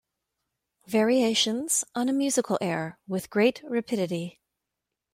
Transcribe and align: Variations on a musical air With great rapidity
Variations 0.87 1.83
on 1.93 2.09
a 2.09 2.11
musical 2.11 2.57
air 2.59 2.97
With 3.07 3.29
great 3.29 3.61
rapidity 3.63 4.41